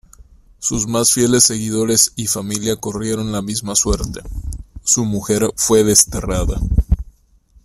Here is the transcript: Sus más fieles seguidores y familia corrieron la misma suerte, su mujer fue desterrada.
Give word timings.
Sus 0.57 0.87
más 0.87 1.11
fieles 1.13 1.43
seguidores 1.43 2.13
y 2.15 2.25
familia 2.25 2.75
corrieron 2.75 3.31
la 3.31 3.43
misma 3.43 3.75
suerte, 3.75 4.21
su 4.83 5.05
mujer 5.05 5.51
fue 5.55 5.83
desterrada. 5.83 6.59